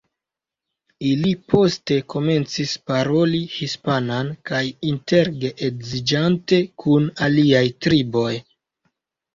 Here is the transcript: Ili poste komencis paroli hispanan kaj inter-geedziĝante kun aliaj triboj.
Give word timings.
Ili 1.09 1.33
poste 1.53 1.97
komencis 2.13 2.73
paroli 2.93 3.43
hispanan 3.59 4.33
kaj 4.53 4.65
inter-geedziĝante 4.95 6.63
kun 6.87 7.11
aliaj 7.29 7.65
triboj. 7.87 8.31